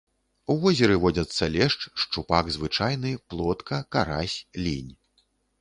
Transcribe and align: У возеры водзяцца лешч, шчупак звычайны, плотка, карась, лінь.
У 0.53 0.53
возеры 0.61 0.95
водзяцца 1.03 1.49
лешч, 1.57 1.79
шчупак 2.03 2.49
звычайны, 2.57 3.13
плотка, 3.35 3.83
карась, 3.97 4.37
лінь. 4.65 4.93